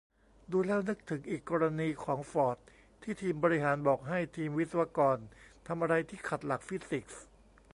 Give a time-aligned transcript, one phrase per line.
[0.51, 2.57] ดูแล้วนึกถึงอีกกรณีของฟอร์ด
[3.01, 5.17] ที่ทีมบริหารบอกให้ทีมวิศวกร
[5.67, 7.23] ทำอะไรที่ขัดหลักฟิสิกส์